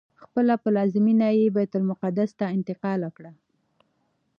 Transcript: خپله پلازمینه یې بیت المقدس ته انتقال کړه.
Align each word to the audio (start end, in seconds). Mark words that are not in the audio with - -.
خپله 0.23 0.53
پلازمینه 0.63 1.27
یې 1.37 1.47
بیت 1.55 1.73
المقدس 1.79 2.29
ته 2.39 2.45
انتقال 2.55 3.01
کړه. 3.17 3.31